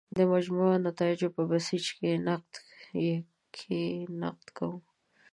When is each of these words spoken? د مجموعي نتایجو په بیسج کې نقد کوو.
د 0.17 0.19
مجموعي 0.33 0.77
نتایجو 0.87 1.27
په 1.35 1.41
بیسج 1.49 1.85
کې 3.57 3.81
نقد 4.23 4.45
کوو. 4.57 4.77